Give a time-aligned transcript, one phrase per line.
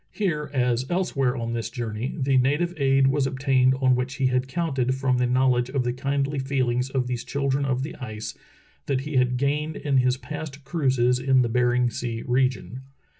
[0.09, 4.25] Here, as elsewhere on this jour ney, the native aid was obtained on which he
[4.25, 8.33] had counted from the knowledge of the kindly feelings of these children of the ice
[8.87, 12.81] that he had gained in his past cruises in the Bering Sea region.